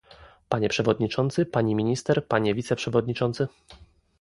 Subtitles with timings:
[0.49, 3.47] Panie przewodniczący, pani minister, panie wiceprzewodniczący